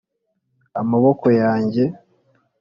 [0.81, 1.83] amaboko yanjye!